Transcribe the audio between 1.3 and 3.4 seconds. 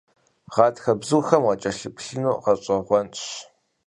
уакӀэлъыплъыну гъэщӀэгъуэнщ.